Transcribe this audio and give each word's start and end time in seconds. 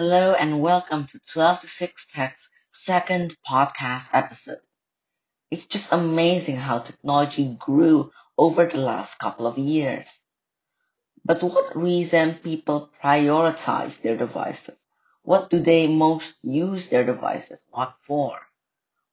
Hello 0.00 0.32
and 0.32 0.62
welcome 0.62 1.06
to 1.08 1.20
12 1.30 1.60
to 1.60 1.68
6 1.68 2.06
Tech's 2.10 2.48
second 2.70 3.36
podcast 3.46 4.08
episode. 4.14 4.62
It's 5.50 5.66
just 5.66 5.92
amazing 5.92 6.56
how 6.56 6.78
technology 6.78 7.54
grew 7.60 8.10
over 8.38 8.64
the 8.64 8.78
last 8.78 9.18
couple 9.18 9.46
of 9.46 9.58
years. 9.58 10.08
But 11.22 11.42
what 11.42 11.76
reason 11.76 12.36
people 12.36 12.88
prioritize 13.04 14.00
their 14.00 14.16
devices? 14.16 14.82
What 15.20 15.50
do 15.50 15.60
they 15.60 15.86
most 15.86 16.34
use 16.40 16.88
their 16.88 17.04
devices? 17.04 17.62
What 17.68 17.92
for? 18.06 18.40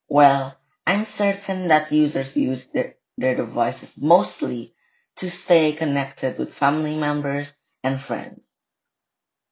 Well, 0.08 0.56
I'm 0.86 1.04
certain 1.04 1.68
that 1.68 1.92
users 1.92 2.34
use 2.34 2.64
their, 2.68 2.94
their 3.18 3.34
devices 3.34 3.92
mostly 3.98 4.74
to 5.16 5.30
stay 5.30 5.72
connected 5.72 6.38
with 6.38 6.54
family 6.54 6.96
members 6.96 7.52
and 7.84 8.00
friends. 8.00 8.47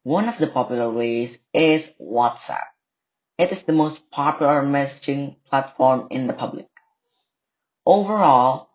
One 0.07 0.29
of 0.29 0.39
the 0.39 0.47
popular 0.47 0.89
ways 0.89 1.37
is 1.53 1.91
WhatsApp. 2.01 2.69
It 3.39 3.51
is 3.51 3.65
the 3.65 3.73
most 3.73 4.09
popular 4.09 4.63
messaging 4.63 5.35
platform 5.43 6.07
in 6.13 6.29
the 6.29 6.33
public. 6.33 6.69
Overall, 7.85 8.71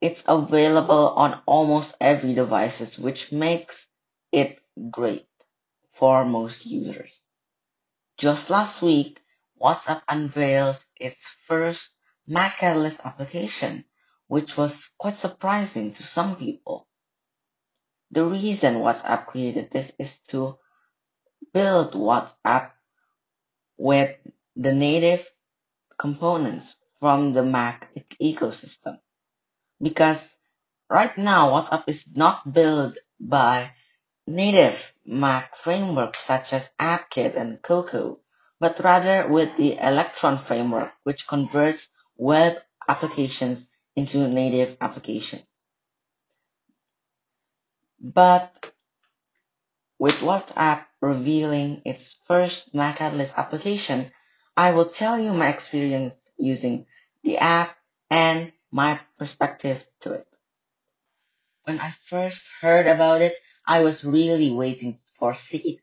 it's 0.00 0.24
available 0.26 1.10
on 1.10 1.42
almost 1.46 1.94
every 2.00 2.34
devices, 2.34 2.98
which 2.98 3.30
makes 3.30 3.86
it 4.32 4.58
great 4.90 5.28
for 5.92 6.24
most 6.24 6.66
users. 6.66 7.20
Just 8.18 8.50
last 8.50 8.82
week, 8.82 9.20
WhatsApp 9.62 10.02
unveiled 10.08 10.84
its 10.96 11.24
first 11.46 11.88
Mac 12.26 12.56
Catalyst 12.58 12.98
application, 13.04 13.84
which 14.26 14.56
was 14.56 14.90
quite 14.98 15.14
surprising 15.14 15.92
to 15.94 16.02
some 16.02 16.34
people. 16.34 16.88
The 18.12 18.26
reason 18.26 18.74
WhatsApp 18.74 19.24
created 19.26 19.70
this 19.70 19.90
is 19.98 20.18
to 20.28 20.58
build 21.54 21.94
WhatsApp 21.94 22.72
with 23.78 24.14
the 24.54 24.74
native 24.74 25.30
components 25.98 26.76
from 27.00 27.32
the 27.32 27.42
Mac 27.42 27.88
ecosystem. 28.20 28.98
Because 29.80 30.36
right 30.90 31.16
now, 31.16 31.52
WhatsApp 31.52 31.84
is 31.86 32.04
not 32.14 32.52
built 32.52 32.98
by 33.18 33.72
native 34.26 34.92
Mac 35.06 35.56
frameworks 35.56 36.20
such 36.22 36.52
as 36.52 36.70
AppKit 36.78 37.34
and 37.34 37.62
Cocoa, 37.62 38.20
but 38.60 38.78
rather 38.80 39.26
with 39.26 39.56
the 39.56 39.78
Electron 39.78 40.36
framework, 40.36 40.92
which 41.04 41.26
converts 41.26 41.88
web 42.18 42.58
applications 42.86 43.66
into 43.96 44.28
native 44.28 44.76
applications. 44.82 45.44
But 48.02 48.52
with 49.96 50.18
WhatsApp 50.20 50.86
revealing 51.00 51.82
its 51.84 52.16
first 52.26 52.74
Mac 52.74 52.96
Catalyst 52.96 53.34
application, 53.38 54.10
I 54.56 54.72
will 54.72 54.86
tell 54.86 55.20
you 55.20 55.32
my 55.32 55.48
experience 55.48 56.14
using 56.36 56.86
the 57.22 57.38
app 57.38 57.76
and 58.10 58.52
my 58.72 58.98
perspective 59.18 59.86
to 60.00 60.14
it. 60.14 60.26
When 61.62 61.78
I 61.78 61.92
first 62.06 62.48
heard 62.60 62.88
about 62.88 63.22
it, 63.22 63.34
I 63.64 63.84
was 63.84 64.04
really 64.04 64.50
waiting 64.52 64.98
for 65.18 65.32
see 65.32 65.74
it 65.74 65.80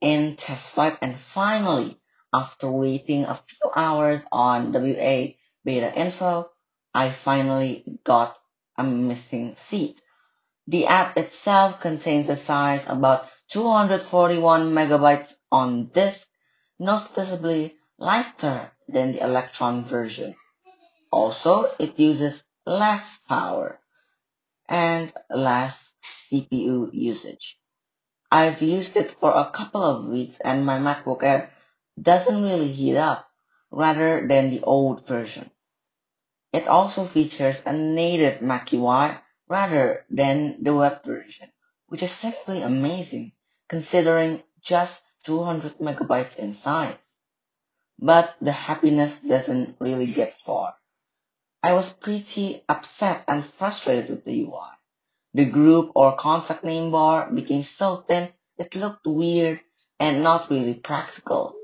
in 0.00 0.36
TestFlight 0.36 0.98
and 1.02 1.18
finally, 1.18 2.00
after 2.32 2.70
waiting 2.70 3.24
a 3.24 3.34
few 3.34 3.70
hours 3.74 4.22
on 4.30 4.70
WA 4.72 5.34
beta 5.64 5.92
info, 5.92 6.50
I 6.94 7.10
finally 7.10 7.98
got 8.04 8.38
a 8.76 8.84
missing 8.84 9.56
seat. 9.56 10.00
The 10.70 10.84
app 10.84 11.16
itself 11.16 11.80
contains 11.80 12.28
a 12.28 12.36
size 12.36 12.84
about 12.86 13.26
241 13.48 14.70
megabytes 14.70 15.34
on 15.50 15.86
disk, 15.86 16.28
noticeably 16.78 17.76
lighter 17.96 18.70
than 18.86 19.12
the 19.12 19.24
Electron 19.24 19.82
version. 19.86 20.36
Also, 21.10 21.72
it 21.78 21.98
uses 21.98 22.44
less 22.66 23.18
power 23.26 23.80
and 24.68 25.10
less 25.30 25.90
CPU 26.30 26.92
usage. 26.92 27.58
I've 28.30 28.60
used 28.60 28.94
it 28.94 29.12
for 29.12 29.32
a 29.32 29.50
couple 29.50 29.82
of 29.82 30.04
weeks 30.04 30.36
and 30.38 30.66
my 30.66 30.78
MacBook 30.78 31.22
Air 31.22 31.50
doesn't 31.98 32.42
really 32.42 32.70
heat 32.70 32.98
up 32.98 33.26
rather 33.70 34.28
than 34.28 34.50
the 34.50 34.60
old 34.64 35.06
version. 35.06 35.50
It 36.52 36.68
also 36.68 37.06
features 37.06 37.62
a 37.64 37.72
native 37.72 38.42
Mac 38.42 38.70
UI 38.74 39.16
rather 39.48 40.04
than 40.10 40.62
the 40.62 40.74
web 40.74 41.02
version, 41.04 41.50
which 41.86 42.02
is 42.02 42.10
simply 42.10 42.62
amazing 42.62 43.32
considering 43.68 44.42
just 44.62 45.02
200 45.24 45.78
megabytes 45.78 46.36
in 46.36 46.52
size. 46.52 46.96
But 47.98 48.36
the 48.40 48.52
happiness 48.52 49.18
doesn't 49.18 49.76
really 49.80 50.06
get 50.06 50.34
far. 50.44 50.74
I 51.62 51.72
was 51.72 51.92
pretty 51.92 52.62
upset 52.68 53.24
and 53.26 53.44
frustrated 53.44 54.10
with 54.10 54.24
the 54.24 54.42
UI. 54.42 54.70
The 55.34 55.44
group 55.44 55.92
or 55.94 56.16
contact 56.16 56.64
name 56.64 56.90
bar 56.90 57.30
became 57.30 57.64
so 57.64 57.96
thin 57.96 58.32
it 58.58 58.74
looked 58.74 59.06
weird 59.06 59.60
and 60.00 60.22
not 60.22 60.50
really 60.50 60.74
practical. 60.74 61.54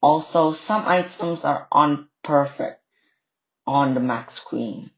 Also, 0.00 0.52
some 0.52 0.84
items 0.86 1.44
are 1.44 1.66
unperfect 1.72 2.80
on 3.66 3.94
the 3.94 4.00
Mac 4.00 4.30
screen. 4.30 4.90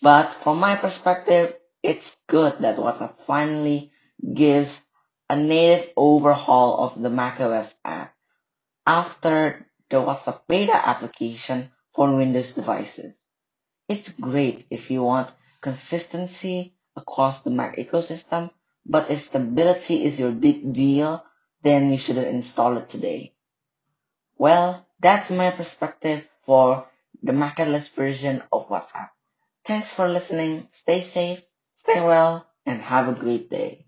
But 0.00 0.32
from 0.32 0.60
my 0.60 0.76
perspective, 0.76 1.56
it's 1.82 2.16
good 2.28 2.58
that 2.60 2.76
WhatsApp 2.76 3.18
finally 3.26 3.92
gives 4.34 4.80
a 5.28 5.36
native 5.36 5.90
overhaul 5.96 6.84
of 6.84 7.02
the 7.02 7.10
macOS 7.10 7.74
app 7.84 8.14
after 8.86 9.66
the 9.90 9.96
WhatsApp 9.96 10.40
beta 10.46 10.88
application 10.88 11.70
for 11.94 12.14
Windows 12.14 12.52
devices. 12.52 13.20
It's 13.88 14.10
great 14.10 14.66
if 14.70 14.90
you 14.90 15.02
want 15.02 15.32
consistency 15.60 16.74
across 16.94 17.42
the 17.42 17.50
Mac 17.50 17.76
ecosystem, 17.76 18.50
but 18.86 19.10
if 19.10 19.22
stability 19.22 20.04
is 20.04 20.18
your 20.18 20.30
big 20.30 20.72
deal, 20.72 21.24
then 21.62 21.90
you 21.90 21.98
shouldn't 21.98 22.28
install 22.28 22.76
it 22.76 22.88
today. 22.88 23.34
Well, 24.36 24.86
that's 25.00 25.30
my 25.30 25.50
perspective 25.50 26.26
for 26.46 26.86
the 27.22 27.32
macOS 27.32 27.88
version 27.88 28.42
of 28.52 28.68
WhatsApp. 28.68 29.10
Thanks 29.68 29.92
for 29.92 30.08
listening. 30.08 30.66
Stay 30.70 31.02
safe, 31.02 31.42
stay 31.74 32.00
well, 32.00 32.50
and 32.64 32.80
have 32.80 33.08
a 33.08 33.12
great 33.20 33.50
day. 33.50 33.87